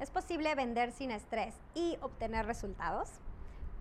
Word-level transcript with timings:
¿Es 0.00 0.10
posible 0.10 0.54
vender 0.54 0.92
sin 0.92 1.10
estrés 1.10 1.54
y 1.74 1.98
obtener 2.00 2.46
resultados? 2.46 3.10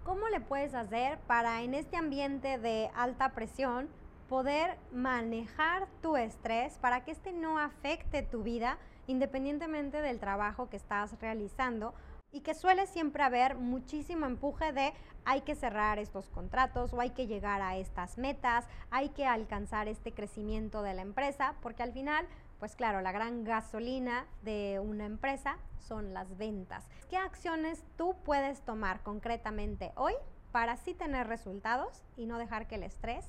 ¿Cómo 0.04 0.28
le 0.28 0.42
puedes 0.42 0.74
hacer 0.74 1.18
para 1.20 1.62
en 1.62 1.74
este 1.74 1.96
ambiente 1.96 2.58
de 2.58 2.92
alta 2.94 3.30
presión 3.30 3.88
poder 4.28 4.78
manejar 4.92 5.88
tu 6.02 6.18
estrés 6.18 6.78
para 6.78 7.06
que 7.06 7.12
este 7.12 7.32
no 7.32 7.58
afecte 7.58 8.22
tu 8.22 8.44
vida 8.44 8.78
independientemente 9.08 10.02
del 10.02 10.20
trabajo 10.20 10.70
que 10.70 10.76
estás 10.76 11.18
realizando? 11.22 11.94
y 12.32 12.42
que 12.42 12.54
suele 12.54 12.86
siempre 12.86 13.24
haber 13.24 13.56
muchísimo 13.56 14.28
empuje 14.28 14.72
de 14.72 14.94
hay 15.26 15.42
que 15.42 15.56
cerrar 15.56 15.98
estos 15.98 16.30
contratos 16.30 16.94
o 16.94 17.02
hay 17.02 17.10
que 17.10 17.26
llegar 17.26 17.60
a 17.64 17.78
estas 17.78 18.20
metas, 18.20 18.68
hay 18.92 19.10
que 19.10 19.26
alcanzar 19.26 19.88
este 19.88 20.12
crecimiento 20.12 20.84
de 20.84 20.94
la 20.94 21.02
empresa, 21.02 21.56
porque 21.62 21.82
al 21.82 21.92
final 21.92 22.28
pues 22.60 22.76
claro, 22.76 23.02
la 23.02 23.12
gran 23.12 23.46
gasolina 23.46 24.26
de 24.42 24.80
una 24.80 25.06
empresa 25.06 25.58
son 25.80 26.14
las 26.14 26.38
ventas. 26.38 26.88
¿Qué 27.10 27.18
acciones 27.18 27.84
tú 27.98 28.16
puedes 28.26 28.62
tomar 28.62 29.02
concretamente 29.02 29.92
hoy 29.96 30.14
para 30.52 30.74
así 30.74 30.94
tener 30.94 31.28
resultados 31.28 32.04
y 32.18 32.26
no 32.26 32.38
dejar 32.38 32.68
que 32.68 32.76
el 32.76 32.84
estrés 32.84 33.26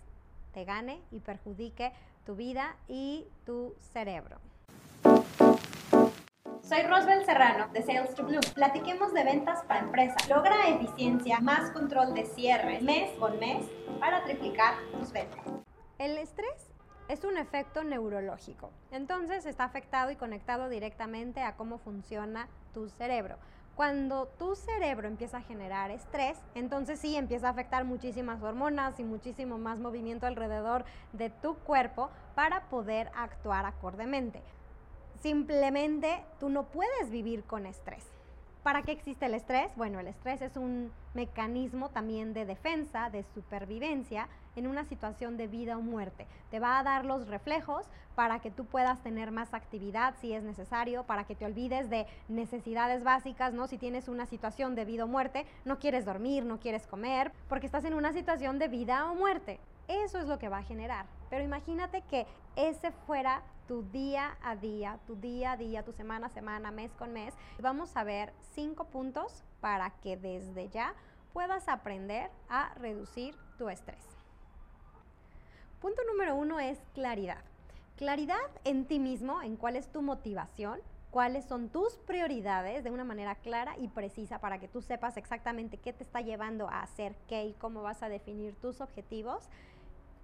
te 0.53 0.65
gane 0.65 1.01
y 1.13 1.21
perjudique 1.21 1.93
tu 2.27 2.35
vida 2.35 2.77
y 2.89 3.27
tu 3.47 3.75
cerebro? 3.93 4.39
Soy 6.63 6.83
Rosbel 6.83 7.25
Serrano 7.25 7.69
de 7.73 7.83
Sales 7.83 8.15
to 8.15 8.25
Blue. 8.25 8.41
Platiquemos 8.55 9.13
de 9.13 9.25
ventas 9.25 9.65
para 9.65 9.81
empresas. 9.81 10.29
Logra 10.29 10.69
eficiencia, 10.69 11.41
más 11.41 11.71
control 11.71 12.15
de 12.15 12.27
cierre 12.27 12.81
mes 12.81 13.11
con 13.19 13.39
mes 13.39 13.65
para 13.99 14.23
triplicar 14.25 14.75
tus 14.93 15.13
ventas. 15.13 15.45
El 15.99 16.17
estrés 16.17 16.70
es 17.11 17.25
un 17.25 17.37
efecto 17.37 17.83
neurológico. 17.83 18.71
Entonces 18.93 19.45
está 19.45 19.65
afectado 19.65 20.13
y 20.13 20.17
conectado 20.17 20.69
directamente 20.69 21.43
a 21.43 21.57
cómo 21.57 21.79
funciona 21.79 22.49
tu 22.73 22.89
cerebro. 22.89 23.37
Cuando 23.75 24.27
tu 24.39 24.55
cerebro 24.55 25.09
empieza 25.09 25.39
a 25.39 25.43
generar 25.43 25.91
estrés, 25.91 26.39
entonces 26.55 27.01
sí 27.01 27.17
empieza 27.17 27.49
a 27.49 27.51
afectar 27.51 27.85
muchísimas 27.85 28.41
hormonas 28.43 29.01
y 29.01 29.05
muchísimo 29.05 29.59
más 29.59 29.81
movimiento 29.81 30.27
alrededor 30.27 30.85
de 31.13 31.31
tu 31.31 31.57
cuerpo 31.57 32.11
para 32.37 32.69
poder 32.69 33.11
actuar 33.17 33.67
acordemente. 33.67 34.41
Simplemente 35.21 36.25
tú 36.39 36.49
no 36.49 36.69
puedes 36.69 37.11
vivir 37.11 37.43
con 37.43 37.67
estrés. 37.67 38.20
¿Para 38.63 38.83
qué 38.83 38.93
existe 38.93 39.25
el 39.25 39.33
estrés? 39.33 39.75
Bueno, 39.75 40.01
el 40.01 40.07
estrés 40.07 40.43
es 40.43 40.59
un 40.59 40.93
mecanismo 41.15 41.89
también 41.89 42.35
de 42.35 42.45
defensa, 42.45 43.09
de 43.09 43.23
supervivencia 43.23 44.29
en 44.55 44.67
una 44.67 44.85
situación 44.85 45.39
de 45.39 45.47
vida 45.47 45.79
o 45.79 45.81
muerte. 45.81 46.27
Te 46.51 46.61
va 46.61 46.79
a 46.79 46.83
dar 46.83 47.07
los 47.07 47.27
reflejos 47.27 47.87
para 48.15 48.41
que 48.41 48.51
tú 48.51 48.67
puedas 48.67 49.03
tener 49.03 49.31
más 49.31 49.55
actividad 49.55 50.15
si 50.21 50.35
es 50.35 50.43
necesario, 50.43 51.05
para 51.05 51.25
que 51.25 51.35
te 51.35 51.47
olvides 51.47 51.89
de 51.89 52.07
necesidades 52.29 53.03
básicas, 53.03 53.55
¿no? 53.55 53.67
Si 53.67 53.79
tienes 53.79 54.09
una 54.09 54.27
situación 54.27 54.75
de 54.75 54.85
vida 54.85 55.05
o 55.05 55.09
muerte, 55.09 55.47
no 55.65 55.79
quieres 55.79 56.05
dormir, 56.05 56.45
no 56.45 56.61
quieres 56.61 56.87
comer, 56.87 57.33
porque 57.49 57.65
estás 57.65 57.87
en 57.87 57.95
una 57.95 58.13
situación 58.13 58.59
de 58.59 58.69
vida 58.69 59.11
o 59.11 59.15
muerte. 59.15 59.59
Eso 59.89 60.19
es 60.19 60.27
lo 60.27 60.39
que 60.39 60.51
va 60.51 60.59
a 60.59 60.65
generar. 60.65 61.07
Pero 61.31 61.43
imagínate 61.43 62.03
que 62.03 62.27
ese 62.57 62.91
fuera 62.93 63.43
tu 63.71 63.85
día 63.85 64.37
a 64.43 64.57
día, 64.57 64.99
tu 65.07 65.15
día 65.15 65.53
a 65.53 65.57
día, 65.57 65.85
tu 65.85 65.93
semana 65.93 66.27
a 66.27 66.31
semana, 66.31 66.73
mes 66.73 66.91
con 66.95 67.13
mes. 67.13 67.33
Vamos 67.61 67.97
a 67.97 68.03
ver 68.03 68.33
cinco 68.53 68.87
puntos 68.87 69.45
para 69.61 69.91
que 70.01 70.17
desde 70.17 70.69
ya 70.71 70.93
puedas 71.33 71.69
aprender 71.69 72.33
a 72.49 72.75
reducir 72.75 73.37
tu 73.59 73.69
estrés. 73.69 74.03
Punto 75.81 76.03
número 76.11 76.35
uno 76.35 76.59
es 76.59 76.81
claridad. 76.95 77.45
Claridad 77.97 78.41
en 78.65 78.87
ti 78.87 78.99
mismo, 78.99 79.41
en 79.41 79.55
cuál 79.55 79.77
es 79.77 79.87
tu 79.93 80.03
motivación, 80.03 80.81
cuáles 81.13 81.45
son 81.45 81.69
tus 81.69 81.95
prioridades 81.99 82.83
de 82.83 82.91
una 82.91 83.05
manera 83.05 83.37
clara 83.37 83.77
y 83.79 83.87
precisa 83.87 84.41
para 84.41 84.59
que 84.59 84.67
tú 84.67 84.83
sepas 84.83 85.17
exactamente 85.17 85.77
qué 85.77 85.93
te 85.93 86.03
está 86.03 86.23
llevando 86.23 86.69
a 86.69 86.83
hacer 86.83 87.15
qué 87.29 87.45
y 87.45 87.53
cómo 87.53 87.83
vas 87.83 88.03
a 88.03 88.09
definir 88.09 88.57
tus 88.57 88.81
objetivos. 88.81 89.49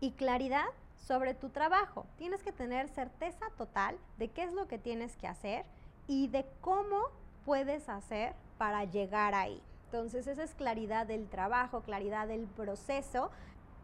Y 0.00 0.10
claridad 0.10 0.66
sobre 0.98 1.34
tu 1.34 1.50
trabajo. 1.50 2.06
Tienes 2.16 2.42
que 2.42 2.52
tener 2.52 2.88
certeza 2.88 3.46
total 3.56 3.96
de 4.18 4.28
qué 4.28 4.44
es 4.44 4.52
lo 4.52 4.66
que 4.66 4.78
tienes 4.78 5.16
que 5.16 5.28
hacer 5.28 5.64
y 6.06 6.28
de 6.28 6.46
cómo 6.60 7.02
puedes 7.44 7.88
hacer 7.88 8.34
para 8.58 8.84
llegar 8.84 9.34
ahí. 9.34 9.62
Entonces 9.86 10.26
esa 10.26 10.42
es 10.42 10.54
claridad 10.54 11.06
del 11.06 11.28
trabajo, 11.28 11.82
claridad 11.82 12.26
del 12.26 12.46
proceso 12.46 13.30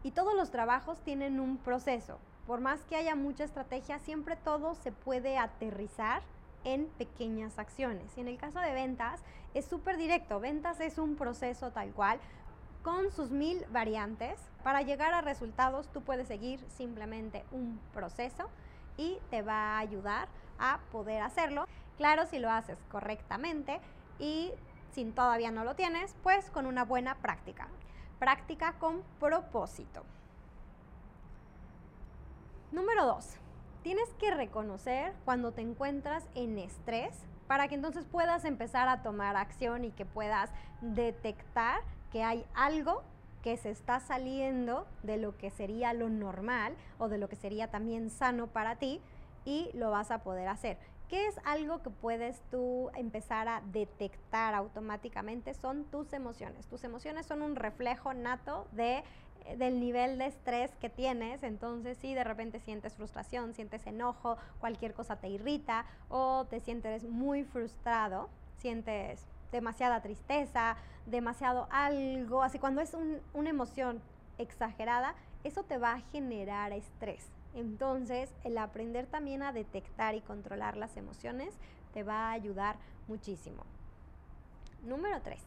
y 0.03 0.11
todos 0.11 0.35
los 0.35 0.51
trabajos 0.51 0.99
tienen 1.03 1.39
un 1.39 1.57
proceso. 1.57 2.17
Por 2.45 2.59
más 2.59 2.81
que 2.81 2.97
haya 2.97 3.15
mucha 3.15 3.45
estrategia, 3.45 3.99
siempre 3.99 4.35
todo 4.35 4.75
se 4.75 4.91
puede 4.91 5.37
aterrizar 5.37 6.21
en 6.65 6.87
pequeñas 6.97 7.57
acciones. 7.57 8.17
Y 8.17 8.21
en 8.21 8.27
el 8.27 8.37
caso 8.37 8.59
de 8.59 8.73
ventas 8.73 9.21
es 9.53 9.65
súper 9.65 9.97
directo. 9.97 10.39
Ventas 10.39 10.79
es 10.81 10.97
un 10.97 11.15
proceso 11.15 11.71
tal 11.71 11.91
cual 11.91 12.19
con 12.83 13.11
sus 13.11 13.31
mil 13.31 13.65
variantes. 13.71 14.39
Para 14.63 14.81
llegar 14.81 15.13
a 15.13 15.21
resultados 15.21 15.87
tú 15.87 16.01
puedes 16.01 16.27
seguir 16.27 16.59
simplemente 16.69 17.43
un 17.51 17.79
proceso 17.93 18.49
y 18.97 19.17
te 19.29 19.41
va 19.41 19.75
a 19.75 19.79
ayudar 19.79 20.27
a 20.59 20.79
poder 20.91 21.23
hacerlo. 21.23 21.65
Claro, 21.97 22.25
si 22.25 22.39
lo 22.39 22.51
haces 22.51 22.77
correctamente 22.91 23.79
y 24.19 24.51
si 24.91 25.05
todavía 25.05 25.51
no 25.51 25.63
lo 25.63 25.75
tienes, 25.75 26.15
pues 26.21 26.49
con 26.51 26.65
una 26.65 26.85
buena 26.85 27.15
práctica. 27.15 27.67
Práctica 28.19 28.73
con 28.73 29.01
propósito. 29.19 30.03
Número 32.71 33.05
dos, 33.05 33.37
tienes 33.83 34.09
que 34.19 34.31
reconocer 34.31 35.13
cuando 35.25 35.51
te 35.51 35.61
encuentras 35.61 36.25
en 36.35 36.57
estrés 36.57 37.15
para 37.53 37.67
que 37.67 37.75
entonces 37.75 38.07
puedas 38.07 38.45
empezar 38.45 38.87
a 38.87 39.03
tomar 39.03 39.35
acción 39.35 39.85
y 39.85 39.91
que 39.91 40.05
puedas 40.05 40.49
detectar 40.81 41.81
que 42.11 42.23
hay 42.23 42.47
algo 42.55 43.03
que 43.43 43.57
se 43.57 43.69
está 43.69 43.99
saliendo 43.99 44.87
de 45.03 45.17
lo 45.17 45.37
que 45.37 45.51
sería 45.51 45.93
lo 45.93 46.09
normal 46.09 46.73
o 46.97 47.09
de 47.09 47.19
lo 47.19 47.29
que 47.29 47.35
sería 47.35 47.69
también 47.69 48.09
sano 48.09 48.47
para 48.47 48.77
ti 48.77 49.01
y 49.45 49.69
lo 49.75 49.91
vas 49.91 50.09
a 50.09 50.23
poder 50.23 50.47
hacer. 50.47 50.79
¿Qué 51.09 51.27
es 51.27 51.35
algo 51.45 51.83
que 51.83 51.91
puedes 51.91 52.41
tú 52.49 52.89
empezar 52.95 53.47
a 53.47 53.61
detectar 53.71 54.55
automáticamente? 54.55 55.53
Son 55.53 55.83
tus 55.83 56.11
emociones. 56.13 56.65
Tus 56.65 56.83
emociones 56.83 57.27
son 57.27 57.43
un 57.43 57.55
reflejo 57.55 58.15
nato 58.15 58.67
de 58.71 59.03
del 59.57 59.79
nivel 59.79 60.17
de 60.17 60.27
estrés 60.27 60.71
que 60.81 60.89
tienes, 60.89 61.43
entonces 61.43 61.97
si 61.97 62.13
de 62.13 62.23
repente 62.23 62.59
sientes 62.59 62.93
frustración, 62.93 63.53
sientes 63.53 63.85
enojo, 63.85 64.37
cualquier 64.59 64.93
cosa 64.93 65.17
te 65.17 65.29
irrita 65.29 65.85
o 66.09 66.45
te 66.49 66.59
sientes 66.59 67.03
muy 67.03 67.43
frustrado, 67.43 68.29
sientes 68.57 69.25
demasiada 69.51 70.01
tristeza, 70.01 70.77
demasiado 71.05 71.67
algo, 71.71 72.41
así 72.41 72.59
cuando 72.59 72.81
es 72.81 72.95
una 73.33 73.49
emoción 73.49 74.01
exagerada, 74.37 75.15
eso 75.43 75.63
te 75.63 75.77
va 75.77 75.93
a 75.93 75.99
generar 76.11 76.71
estrés. 76.71 77.27
Entonces, 77.53 78.33
el 78.43 78.57
aprender 78.57 79.05
también 79.05 79.43
a 79.43 79.53
detectar 79.53 80.15
y 80.15 80.21
controlar 80.21 80.75
las 80.75 80.97
emociones 80.97 81.53
te 81.93 82.03
va 82.03 82.29
a 82.29 82.31
ayudar 82.31 82.77
muchísimo. 83.07 83.63
Número 84.83 85.21
3. 85.21 85.39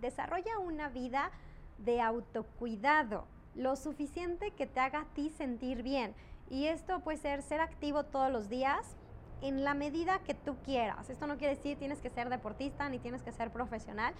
Desarrolla 0.00 0.58
una 0.58 0.90
vida 0.90 1.30
de 1.78 2.00
autocuidado, 2.00 3.26
lo 3.54 3.76
suficiente 3.76 4.50
que 4.50 4.66
te 4.66 4.80
haga 4.80 5.00
a 5.00 5.14
ti 5.14 5.30
sentir 5.30 5.82
bien. 5.82 6.14
Y 6.50 6.66
esto 6.66 7.00
puede 7.00 7.18
ser 7.18 7.42
ser 7.42 7.60
activo 7.60 8.04
todos 8.04 8.30
los 8.30 8.48
días, 8.48 8.96
en 9.42 9.62
la 9.62 9.74
medida 9.74 10.20
que 10.20 10.34
tú 10.34 10.56
quieras. 10.64 11.10
Esto 11.10 11.26
no 11.26 11.36
quiere 11.36 11.56
decir 11.56 11.78
tienes 11.78 12.00
que 12.00 12.10
ser 12.10 12.30
deportista 12.30 12.88
ni 12.88 12.98
tienes 12.98 13.22
que 13.22 13.32
ser 13.32 13.50
profesional. 13.50 14.14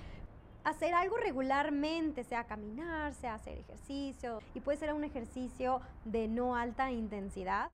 Hacer 0.65 0.95
algo 0.95 1.17
regularmente, 1.17 2.25
sea 2.25 2.45
caminar, 2.45 3.15
sea 3.15 3.35
hacer 3.35 3.59
ejercicio, 3.59 4.41
y 4.55 4.61
puede 4.61 4.79
ser 4.79 4.93
un 4.95 5.05
ejercicio 5.05 5.81
de 6.05 6.29
no 6.29 6.57
alta 6.57 6.91
intensidad. 6.91 7.71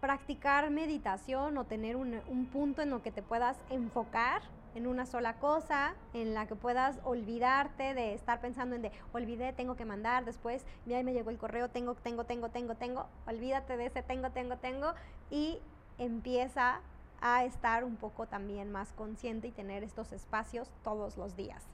Practicar 0.00 0.70
meditación 0.70 1.58
o 1.58 1.64
tener 1.64 1.96
un, 1.96 2.20
un 2.28 2.46
punto 2.46 2.82
en 2.82 2.90
lo 2.90 3.02
que 3.02 3.10
te 3.10 3.22
puedas 3.22 3.56
enfocar 3.70 4.42
en 4.78 4.86
una 4.86 5.06
sola 5.06 5.34
cosa, 5.34 5.94
en 6.14 6.34
la 6.34 6.46
que 6.46 6.54
puedas 6.54 7.00
olvidarte 7.02 7.94
de 7.94 8.14
estar 8.14 8.40
pensando 8.40 8.76
en 8.76 8.82
de, 8.82 8.92
olvidé, 9.12 9.52
tengo 9.52 9.74
que 9.74 9.84
mandar, 9.84 10.24
después, 10.24 10.64
ya 10.86 11.02
me 11.02 11.12
llegó 11.12 11.30
el 11.30 11.36
correo, 11.36 11.68
tengo, 11.68 11.96
tengo, 11.96 12.24
tengo, 12.24 12.48
tengo, 12.48 12.76
tengo, 12.76 13.06
olvídate 13.26 13.76
de 13.76 13.86
ese 13.86 14.04
tengo, 14.04 14.30
tengo, 14.30 14.56
tengo, 14.56 14.94
y 15.30 15.58
empieza 15.98 16.80
a 17.20 17.44
estar 17.44 17.82
un 17.82 17.96
poco 17.96 18.26
también 18.28 18.70
más 18.70 18.92
consciente 18.92 19.48
y 19.48 19.50
tener 19.50 19.82
estos 19.82 20.12
espacios 20.12 20.70
todos 20.84 21.16
los 21.16 21.34
días. 21.34 21.64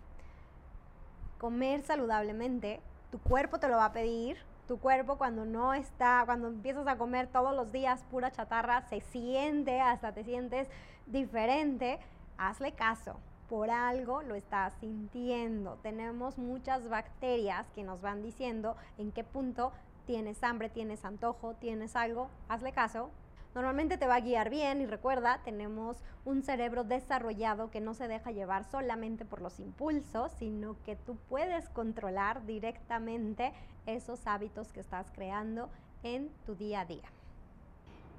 Comer 1.38 1.82
saludablemente, 1.82 2.80
tu 3.10 3.18
cuerpo 3.18 3.58
te 3.58 3.68
lo 3.68 3.76
va 3.76 3.86
a 3.86 3.92
pedir. 3.92 4.38
Tu 4.66 4.78
cuerpo 4.78 5.18
cuando 5.18 5.44
no 5.44 5.74
está, 5.74 6.22
cuando 6.24 6.48
empiezas 6.48 6.86
a 6.86 6.96
comer 6.96 7.26
todos 7.26 7.54
los 7.54 7.70
días 7.70 8.02
pura 8.10 8.32
chatarra, 8.32 8.80
se 8.88 9.02
siente, 9.02 9.78
hasta 9.82 10.12
te 10.12 10.24
sientes 10.24 10.68
diferente. 11.06 11.98
Hazle 12.36 12.72
caso, 12.72 13.16
por 13.48 13.70
algo 13.70 14.22
lo 14.22 14.34
estás 14.34 14.74
sintiendo. 14.80 15.78
Tenemos 15.82 16.38
muchas 16.38 16.88
bacterias 16.88 17.66
que 17.74 17.84
nos 17.84 18.00
van 18.00 18.22
diciendo 18.22 18.76
en 18.98 19.12
qué 19.12 19.22
punto 19.22 19.72
tienes 20.06 20.42
hambre, 20.42 20.68
tienes 20.68 21.04
antojo, 21.04 21.54
tienes 21.54 21.96
algo. 21.96 22.28
Hazle 22.48 22.72
caso, 22.72 23.10
normalmente 23.54 23.98
te 23.98 24.06
va 24.06 24.16
a 24.16 24.20
guiar 24.20 24.50
bien 24.50 24.80
y 24.80 24.86
recuerda, 24.86 25.40
tenemos 25.44 26.02
un 26.24 26.42
cerebro 26.42 26.84
desarrollado 26.84 27.70
que 27.70 27.80
no 27.80 27.94
se 27.94 28.08
deja 28.08 28.32
llevar 28.32 28.64
solamente 28.64 29.24
por 29.24 29.40
los 29.40 29.60
impulsos, 29.60 30.32
sino 30.32 30.76
que 30.84 30.96
tú 30.96 31.16
puedes 31.28 31.68
controlar 31.68 32.44
directamente 32.46 33.52
esos 33.86 34.26
hábitos 34.26 34.72
que 34.72 34.80
estás 34.80 35.10
creando 35.12 35.68
en 36.02 36.30
tu 36.46 36.54
día 36.54 36.80
a 36.80 36.84
día. 36.86 37.08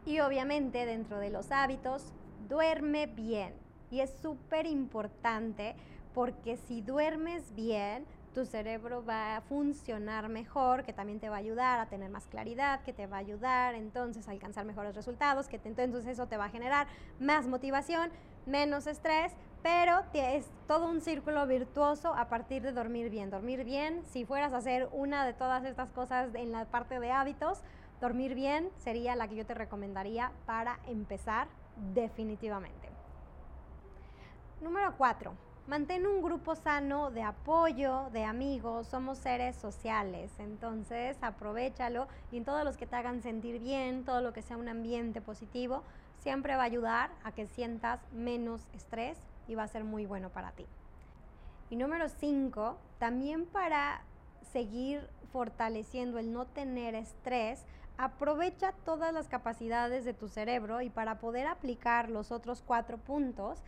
Y 0.06 0.20
obviamente 0.20 0.86
dentro 0.86 1.20
de 1.20 1.32
los 1.32 1.52
hábitos, 1.52 2.14
duerme 2.48 3.08
bien. 3.08 3.65
Y 3.96 4.02
es 4.02 4.14
súper 4.22 4.66
importante 4.66 5.74
porque 6.14 6.58
si 6.58 6.82
duermes 6.82 7.56
bien, 7.56 8.06
tu 8.34 8.44
cerebro 8.46 9.06
va 9.06 9.38
a 9.38 9.42
funcionar 9.42 10.28
mejor, 10.28 10.84
que 10.84 10.92
también 10.92 11.22
te 11.22 11.30
va 11.30 11.38
a 11.38 11.40
ayudar 11.40 11.80
a 11.80 11.86
tener 11.86 12.10
más 12.10 12.28
claridad, 12.28 12.82
que 12.82 12.92
te 12.92 13.08
va 13.08 13.16
a 13.16 13.20
ayudar 13.22 13.74
entonces 13.74 14.28
a 14.28 14.32
alcanzar 14.32 14.66
mejores 14.66 14.96
resultados, 14.96 15.48
que 15.48 15.62
entonces 15.64 16.06
eso 16.08 16.28
te 16.28 16.36
va 16.36 16.46
a 16.46 16.50
generar 16.50 16.88
más 17.22 17.48
motivación, 17.48 18.12
menos 18.46 18.86
estrés, 18.86 19.32
pero 19.64 20.04
es 20.14 20.52
todo 20.68 20.90
un 20.90 21.00
círculo 21.00 21.48
virtuoso 21.48 22.14
a 22.14 22.28
partir 22.28 22.64
de 22.64 22.74
dormir 22.74 23.10
bien. 23.10 23.30
Dormir 23.30 23.64
bien, 23.64 24.04
si 24.04 24.26
fueras 24.26 24.52
a 24.52 24.58
hacer 24.58 24.90
una 24.92 25.26
de 25.26 25.32
todas 25.32 25.64
estas 25.64 25.90
cosas 25.92 26.36
en 26.36 26.52
la 26.52 26.66
parte 26.66 27.00
de 27.00 27.14
hábitos, 27.14 27.62
dormir 28.02 28.36
bien 28.36 28.72
sería 28.76 29.16
la 29.16 29.30
que 29.30 29.38
yo 29.38 29.46
te 29.46 29.54
recomendaría 29.54 30.34
para 30.46 30.82
empezar 30.86 31.48
definitivamente. 31.94 32.95
Número 34.62 34.96
4 34.98 35.46
mantén 35.68 36.06
un 36.06 36.22
grupo 36.22 36.54
sano 36.54 37.10
de 37.10 37.24
apoyo, 37.24 38.10
de 38.14 38.24
amigos, 38.24 38.86
somos 38.88 39.18
seres 39.18 39.56
sociales, 39.56 40.32
entonces 40.38 41.18
aprovechalo 41.22 42.08
y 42.32 42.42
todos 42.42 42.64
los 42.64 42.78
que 42.78 42.86
te 42.86 42.96
hagan 42.96 43.24
sentir 43.24 43.60
bien, 43.60 44.06
todo 44.06 44.22
lo 44.22 44.32
que 44.32 44.44
sea 44.44 44.58
un 44.58 44.70
ambiente 44.70 45.22
positivo, 45.22 45.82
siempre 46.20 46.56
va 46.56 46.62
a 46.62 46.66
ayudar 46.66 47.10
a 47.24 47.32
que 47.32 47.48
sientas 47.48 48.00
menos 48.14 48.62
estrés 48.74 49.18
y 49.48 49.56
va 49.56 49.64
a 49.64 49.68
ser 49.68 49.84
muy 49.84 50.06
bueno 50.06 50.30
para 50.30 50.52
ti. 50.52 50.68
Y 51.72 51.78
número 51.78 52.10
5, 52.10 52.78
también 53.00 53.46
para 53.48 54.02
seguir 54.52 55.10
fortaleciendo 55.34 56.20
el 56.20 56.32
no 56.32 56.46
tener 56.46 56.94
estrés, 56.94 57.66
aprovecha 57.98 58.74
todas 58.86 59.14
las 59.14 59.28
capacidades 59.30 60.06
de 60.06 60.14
tu 60.14 60.28
cerebro 60.28 60.82
y 60.82 60.90
para 60.92 61.18
poder 61.18 61.48
aplicar 61.48 62.10
los 62.10 62.32
otros 62.32 62.62
cuatro 62.66 62.98
puntos, 62.98 63.64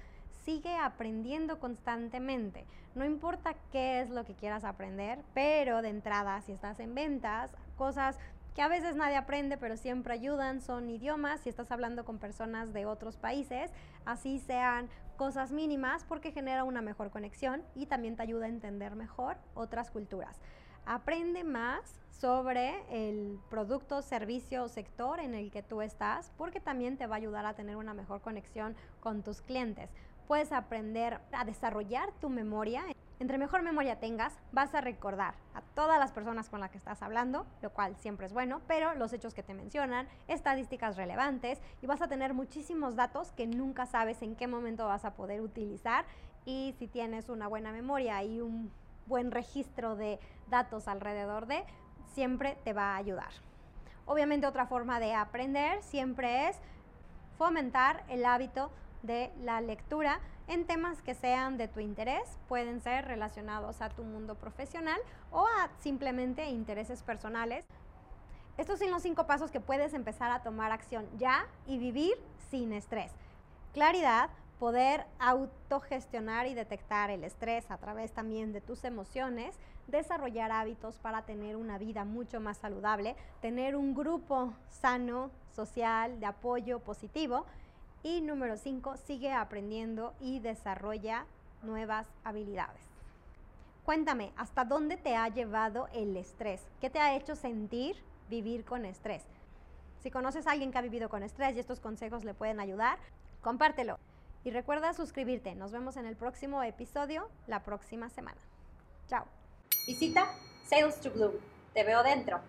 sigue 0.48 0.78
aprendiendo 0.78 1.60
constantemente. 1.60 2.66
No 2.96 3.04
importa 3.04 3.54
qué 3.70 4.00
es 4.00 4.10
lo 4.10 4.24
que 4.24 4.34
quieras 4.34 4.64
aprender, 4.64 5.20
pero 5.34 5.82
de 5.82 5.90
entrada, 5.90 6.40
si 6.40 6.54
estás 6.54 6.80
en 6.80 6.96
ventas, 6.96 7.52
cosas 7.76 8.18
que 8.56 8.62
a 8.62 8.70
veces 8.70 8.96
nadie 8.96 9.18
aprende, 9.18 9.58
pero 9.58 9.76
siempre 9.76 10.14
ayudan, 10.14 10.62
son 10.62 10.90
idiomas, 10.90 11.42
si 11.42 11.50
estás 11.50 11.70
hablando 11.70 12.06
con 12.06 12.18
personas 12.18 12.72
de 12.72 12.86
otros 12.86 13.18
países, 13.18 13.72
así 14.06 14.40
sean 14.40 14.88
cosas 15.18 15.52
mínimas, 15.52 16.06
porque 16.06 16.32
genera 16.32 16.64
una 16.64 16.82
mejor 16.82 17.12
conexión 17.12 17.62
y 17.76 17.88
también 17.88 18.16
te 18.16 18.24
ayuda 18.24 18.46
a 18.46 18.50
entender 18.50 18.96
mejor 18.96 19.36
otras 19.54 19.92
culturas. 19.92 20.40
Aprende 20.86 21.44
más 21.44 22.00
sobre 22.10 22.86
el 22.90 23.38
producto, 23.50 24.02
servicio 24.02 24.64
o 24.64 24.70
sector 24.70 25.20
en 25.20 25.36
el 25.36 25.52
que 25.52 25.62
tú 25.62 25.82
estás, 25.82 26.32
porque 26.38 26.62
también 26.62 26.96
te 26.96 27.06
va 27.06 27.16
a 27.16 27.18
ayudar 27.18 27.46
a 27.46 27.54
tener 27.54 27.76
una 27.76 27.94
mejor 27.94 28.22
conexión 28.22 28.78
con 29.02 29.24
tus 29.24 29.42
clientes 29.42 29.90
puedes 30.28 30.52
aprender 30.52 31.20
a 31.32 31.46
desarrollar 31.46 32.12
tu 32.20 32.30
memoria. 32.30 32.84
Entre 33.20 33.38
mejor 33.38 33.64
memoria 33.64 34.00
tengas, 34.00 34.38
vas 34.52 34.76
a 34.76 34.82
recordar 34.82 35.34
a 35.56 35.62
todas 35.74 35.98
las 35.98 36.12
personas 36.12 36.50
con 36.50 36.60
las 36.60 36.70
que 36.70 36.78
estás 36.78 37.02
hablando, 37.02 37.48
lo 37.62 37.72
cual 37.72 37.96
siempre 37.98 38.28
es 38.28 38.34
bueno, 38.34 38.62
pero 38.68 38.94
los 38.94 39.14
hechos 39.14 39.34
que 39.34 39.42
te 39.42 39.56
mencionan, 39.56 40.08
estadísticas 40.28 40.98
relevantes 40.98 41.60
y 41.82 41.88
vas 41.88 42.02
a 42.02 42.08
tener 42.08 42.34
muchísimos 42.34 42.96
datos 42.96 43.32
que 43.32 43.48
nunca 43.48 43.86
sabes 43.86 44.22
en 44.22 44.36
qué 44.36 44.48
momento 44.48 44.86
vas 44.86 45.06
a 45.06 45.16
poder 45.16 45.42
utilizar 45.42 46.06
y 46.46 46.76
si 46.78 46.88
tienes 46.88 47.30
una 47.30 47.48
buena 47.48 47.72
memoria 47.72 48.24
y 48.24 48.42
un 48.42 48.72
buen 49.08 49.32
registro 49.32 49.96
de 49.96 50.20
datos 50.50 50.88
alrededor 50.88 51.48
de, 51.48 51.64
siempre 52.14 52.58
te 52.64 52.74
va 52.74 52.94
a 52.94 52.98
ayudar. 52.98 53.32
Obviamente 54.06 54.48
otra 54.48 54.68
forma 54.68 55.00
de 55.00 55.14
aprender 55.14 55.82
siempre 55.82 56.50
es 56.50 56.58
fomentar 57.38 58.04
el 58.10 58.26
hábito 58.26 58.72
de 59.04 59.32
la 59.42 59.62
lectura 59.62 60.20
en 60.48 60.66
temas 60.66 61.02
que 61.02 61.14
sean 61.14 61.58
de 61.58 61.68
tu 61.68 61.80
interés, 61.80 62.38
pueden 62.48 62.82
ser 62.82 63.06
relacionados 63.06 63.82
a 63.82 63.90
tu 63.90 64.04
mundo 64.04 64.36
profesional 64.36 65.00
o 65.32 65.46
a 65.46 65.70
simplemente 65.80 66.50
intereses 66.50 67.04
personales. 67.04 67.66
Estos 68.58 68.80
son 68.80 68.92
los 68.92 69.04
cinco 69.04 69.28
pasos 69.28 69.52
que 69.52 69.60
puedes 69.60 69.94
empezar 69.94 70.32
a 70.32 70.42
tomar 70.42 70.72
acción 70.72 71.06
ya 71.18 71.48
y 71.68 71.78
vivir 71.78 72.18
sin 72.50 72.74
estrés. 72.74 73.12
Claridad, 73.74 74.30
poder 74.58 75.06
autogestionar 75.20 76.48
y 76.48 76.56
detectar 76.56 77.12
el 77.12 77.24
estrés 77.24 77.70
a 77.70 77.78
través 77.78 78.12
también 78.14 78.54
de 78.54 78.62
tus 78.62 78.84
emociones, 78.84 79.56
desarrollar 79.88 80.52
hábitos 80.52 80.98
para 80.98 81.22
tener 81.24 81.56
una 81.56 81.78
vida 81.78 82.06
mucho 82.06 82.40
más 82.40 82.58
saludable, 82.58 83.16
tener 83.42 83.76
un 83.76 83.94
grupo 83.94 84.54
sano, 84.70 85.30
social, 85.54 86.20
de 86.20 86.26
apoyo 86.26 86.80
positivo 86.80 87.46
y 88.08 88.22
número 88.22 88.56
5, 88.56 88.96
sigue 88.96 89.34
aprendiendo 89.34 90.14
y 90.22 90.40
desarrolla 90.40 91.26
nuevas 91.62 92.08
habilidades. 92.24 92.80
Cuéntame, 93.84 94.32
¿hasta 94.38 94.64
dónde 94.64 94.96
te 94.96 95.18
ha 95.18 95.28
llevado 95.28 95.90
el 95.94 96.16
estrés? 96.16 96.62
¿Qué 96.80 96.90
te 96.90 97.00
ha 97.00 97.16
hecho 97.18 97.36
sentir 97.36 97.98
vivir 98.30 98.64
con 98.64 98.86
estrés? 98.86 99.24
Si 100.00 100.10
conoces 100.10 100.48
a 100.48 100.52
alguien 100.52 100.72
que 100.72 100.78
ha 100.78 100.82
vivido 100.82 101.10
con 101.10 101.22
estrés 101.22 101.56
y 101.56 101.60
estos 101.60 101.82
consejos 101.82 102.24
le 102.24 102.34
pueden 102.34 102.62
ayudar, 102.62 102.98
compártelo. 103.42 104.00
Y 104.46 104.52
recuerda 104.52 104.94
suscribirte. 104.94 105.56
Nos 105.56 105.74
vemos 105.74 105.98
en 105.98 106.06
el 106.06 106.16
próximo 106.16 106.64
episodio 106.64 107.30
la 107.46 107.64
próxima 107.64 108.10
semana. 108.10 108.40
Chao. 109.10 109.26
Visita 109.86 110.30
Sales 110.64 111.02
to 111.02 111.12
Bloom. 111.12 111.34
Te 111.74 111.84
veo 111.84 112.04
dentro. 112.04 112.40